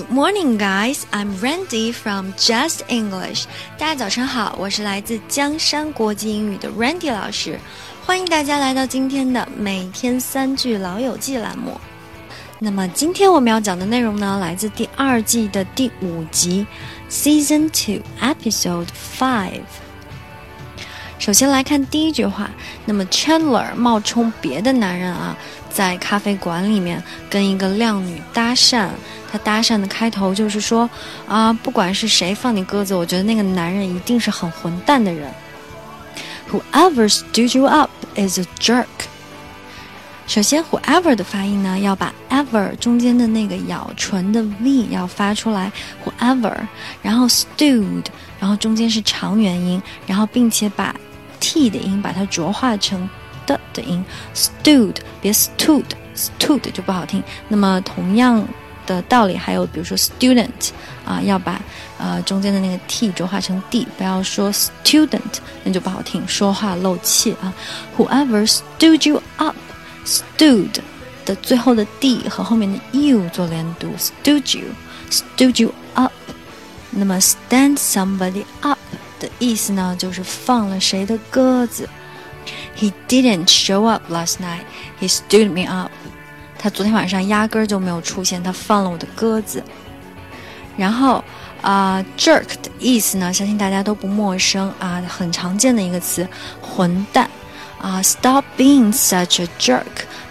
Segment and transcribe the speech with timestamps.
[0.00, 1.04] Good morning, guys.
[1.12, 3.44] I'm Randy from Just English.
[3.76, 7.60] 大家早上好，我是来自江山国际英语的 Randy 老师，
[8.06, 11.78] 欢迎大家来到今天的每天三句老友记栏目。
[12.58, 16.66] 那么今天我们要讲的内容呢，来自第二季的第五集
[17.10, 19.60] ，Season Two, Episode Five。
[21.18, 22.50] 首先来看第一句话，
[22.86, 25.36] 那么 Chandler 冒充别的男人啊，
[25.70, 28.88] 在咖啡馆里面跟一个靓女搭讪。
[29.32, 30.90] 他搭讪的开头就是说
[31.28, 35.32] 啊，不管是谁放你鸽子，我觉得那个男人一定是很混蛋的人。
[36.50, 38.86] Whoever stood you up is a jerk。
[40.26, 45.70] 首先，whoever 的发音呢，要把 ever 中间的那个咬唇的 v 要发出来
[46.04, 46.56] ，whoever，
[47.02, 48.04] 然后 stood，
[48.38, 50.94] 然后中间是长元音，然后并且把
[51.38, 53.08] t 的音把它浊化成
[53.50, 54.04] 的的音
[54.34, 57.22] ，stood，别 stood，stood 就不好听。
[57.48, 58.46] 那么同样
[58.86, 60.70] 的道理还有，比如说 student
[61.04, 61.60] 啊，要把
[61.98, 67.52] 呃中间的那个 t 浊化成 d，不要说 student，那就不好听，说话漏气啊。
[67.96, 70.80] Whoever stood you up，stood
[71.24, 76.12] 的最后的 d 和后面的 you 做连读，stood you，stood you up。
[76.90, 78.78] 那么 stand somebody up。
[79.20, 81.86] 的意思呢，就是放了谁的鸽子。
[82.80, 84.64] He didn't show up last night.
[84.98, 85.90] He stood me up.
[86.58, 89.62] 他昨天晚上压根儿就没有出现，他放了我的鸽子。
[90.78, 91.22] 然后
[91.60, 96.26] 啊，jerk 的意思呢，相信大家都不陌生啊，很常见的一个词，
[96.62, 97.28] 混蛋
[97.78, 98.00] 啊。
[98.02, 99.84] Stop being such a jerk.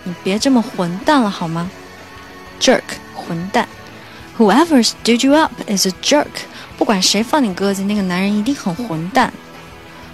[0.03, 1.69] 你别这么混蛋了好吗
[2.59, 2.81] ？Jerk，
[3.13, 3.67] 混蛋。
[4.39, 6.28] Whoever stood you up is a jerk.
[6.78, 9.31] 不管谁放你鸽子，那个男人一定很混蛋。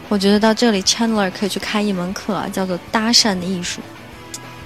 [0.08, 3.82] 我觉得到这里，Chandler 可以去开一门课，叫做搭讪的艺术。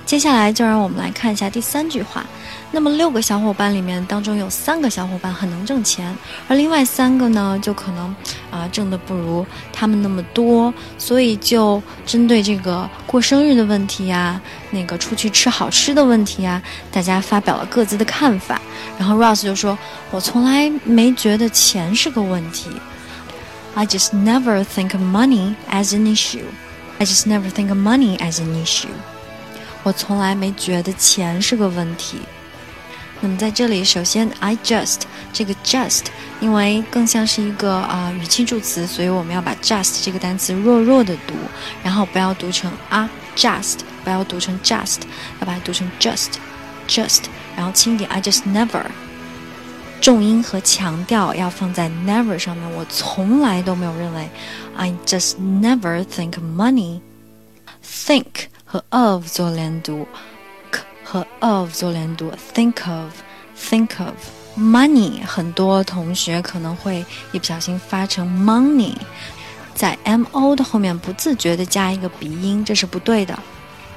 [0.05, 2.25] 接下来就让我们来看一下第三句话。
[2.71, 6.15] 那么六个小伙伴里面，当中有三个小伙伴很能挣钱，
[6.47, 8.15] 而另外三个呢，就可能
[8.51, 10.73] 啊挣的不如他们那么多。
[10.97, 16.61] 所以就针对这个过生日的问题呀，那个出去吃好吃的问题呀，
[16.91, 18.59] 大家发表了各自的看法。
[18.97, 19.77] 然后 Ross 就说
[20.09, 22.69] ：“我从来没觉得钱是个问题。
[23.74, 26.46] I just never think of money as an issue.
[26.98, 28.88] I just never think of money as an issue.
[29.82, 32.18] 我从来没觉得钱是个问题。
[33.20, 35.00] 那么在这里，首先 I just
[35.32, 36.02] 这个 just，
[36.40, 41.34] 因为更像是一个啊语气助词，所以我们要把 just 这个单词弱弱的读，
[41.82, 44.98] 然后不要读成啊 just，不要读成 just，
[45.40, 47.22] 要把它读成 just，just。
[47.56, 48.82] 然后轻点，I just never，
[50.01, 52.71] 重音和强调要放在 never 上面。
[52.71, 54.29] 我从来都没有认为
[54.75, 57.01] ，I just never think money。
[57.83, 60.07] think 和 of 做连读
[60.71, 64.13] ，k 和 of 做连读，think of，think of。
[64.57, 68.93] money 很多同学可能会一不小心发成 money，
[69.73, 73.37] 在 m o 的后面不自觉的加一个鼻音，这是不对的。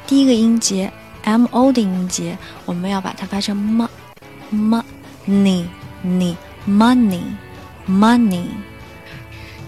[0.07, 0.93] 第一个音节。
[1.25, 3.89] m o 的音节，我们要把它发成 m
[4.53, 5.65] money
[6.05, 6.37] y
[6.69, 7.23] money
[7.89, 8.47] money。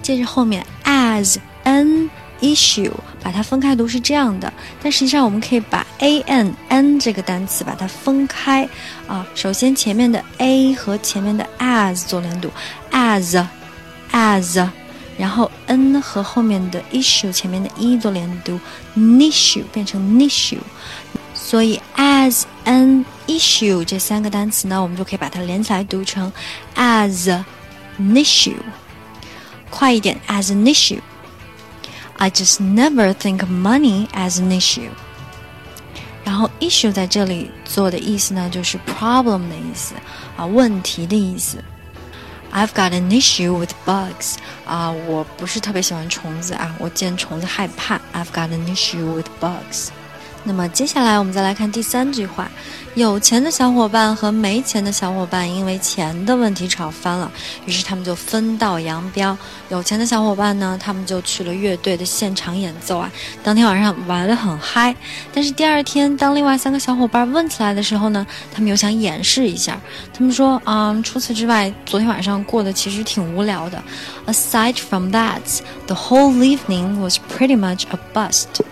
[0.03, 4.53] 接着后面 as an issue，把它分开读是这样的，
[4.83, 8.69] 但实际上我们可以把 a n n 这个单词把它分开
[9.06, 9.27] 啊。
[9.34, 12.50] 首先前面的 a 和前面的 as 做连读
[12.93, 13.43] ，as
[14.12, 14.69] as，
[15.17, 18.61] 然后 n 和后面的 issue 前面的 e 做连读
[18.97, 20.59] ，issue 变成 issue。
[21.54, 26.32] 所以，as an issue 这三个单词呢，我们就可以把它连起来读成
[26.76, 27.44] as
[27.98, 28.56] an issue。
[29.70, 34.90] 快一点，as an issue。I just never think of money as an issue。
[36.26, 39.96] 然后，issue 在这里做的意思呢，就是 problem 的意思
[40.36, 41.64] 啊，问题的意思。
[42.52, 44.36] I've got an issue with bugs。
[44.66, 47.98] 啊，我不是特别喜欢虫子啊，我见虫子害怕。
[48.14, 49.90] I've got an issue with bugs。
[50.47, 52.50] 那么接下来我们再来看第三句话：
[52.94, 57.32] 有钱的小伙伴和没钱的小伙伴因为钱的问题吵翻了，
[57.64, 59.37] 于是他们就分道扬镳。
[59.70, 63.11] 有钱的小伙伴呢，他们就去了乐队的现场演奏啊，
[63.43, 64.94] 当天晚上玩得很嗨。
[65.32, 69.81] 但是第二天，当另外三个小伙伴问起来的时候呢，他们又想掩饰一下，
[70.12, 73.82] 他们说：“啊，除此之外，昨天晚上过得其实挺无聊的。
[74.26, 75.40] Aside from that,
[75.87, 78.62] the whole evening was pretty much a bust.”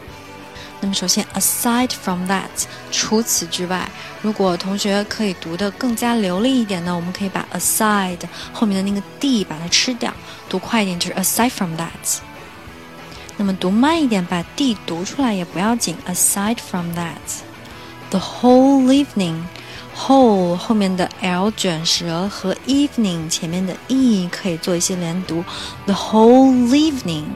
[0.85, 2.51] 那么首先，aside from that，
[2.91, 3.89] 除此之外，
[4.21, 8.19] 如果同学可以读得更加流利一点呢，我们可以把 aside
[8.53, 10.13] 后面的那个 d 把它吃掉，
[10.49, 12.19] 读快一点就是 aside from that。
[13.37, 19.37] 那么读慢一点，把 d 读出来也不要紧，aside from that，the whole evening
[19.97, 25.45] whole 后面的 l 卷舌和 evening 前面的 e 可以做一些连读。
[25.87, 27.27] The whole evening,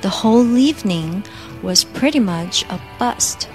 [0.00, 1.22] the whole evening
[1.62, 3.46] was pretty much a bust.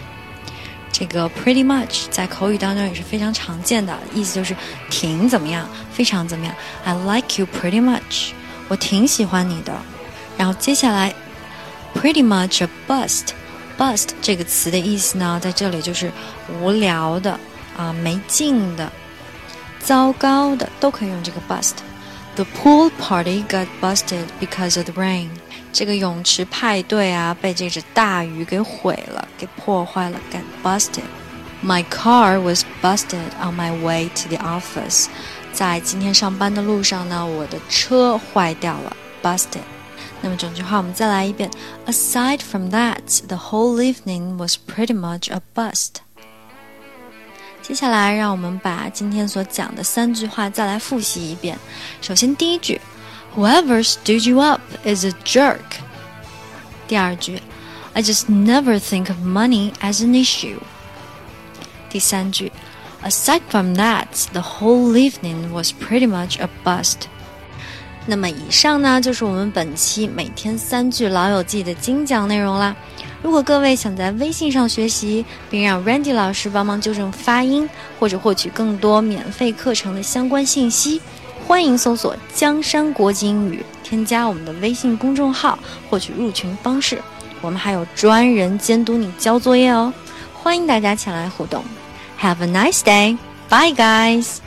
[0.91, 4.55] 这个 pretty much 在口语当中也是非常常见的，意思就是
[4.89, 6.53] 挺怎么样，非常怎么样。
[6.83, 8.31] I like you pretty much，
[8.67, 9.73] 我挺喜欢你的。
[10.37, 11.13] 然后接下来
[11.93, 16.11] pretty much a bust，bust 这个词的意思呢，在这里就是
[16.59, 17.39] 无聊的。
[17.77, 18.91] 啊，没劲的、
[19.79, 21.75] 糟糕的都可以用这个 bust。
[22.35, 25.29] The pool party got busted because of the rain。
[25.71, 35.07] 这个泳池派对啊，被这只大雨给毁了，给破坏了，get busted。My car was busted on my way to the office。
[35.51, 39.59] 在今天上班的路上呢，我的车坏掉了，busted。
[40.21, 41.49] 那么整句话我们再来一遍。
[41.85, 45.95] Aside from that, the whole evening was pretty much a bust。
[47.63, 51.57] 接下来，让我们把今天所讲的三句话再来复习一遍。
[52.01, 52.81] 首先，第一句，
[53.35, 55.59] Whoever stood you up is a jerk。
[56.87, 57.41] 第二句，
[57.93, 60.57] I just never think of money as an issue。
[61.89, 62.51] 第三句，
[63.03, 66.97] Aside from that, the whole evening was pretty much a bust。
[68.07, 72.75] 那么，以上呢就是我们本期每天三句老友记的精讲内容啦。
[73.24, 77.66] 如果各位想在微信上学习，并让 Randy 老师帮忙纠正发音，
[77.98, 81.00] 或者获取更多免费课程的相关信息，
[81.46, 87.00] 欢迎搜索“江山国际英语”，添加我们的微信公众号，获取入群方式。
[87.40, 89.90] 我们还有专人监督你交作业哦，
[90.34, 91.64] 欢迎大家前来互动。
[92.20, 93.16] Have a nice day,
[93.48, 94.43] bye guys.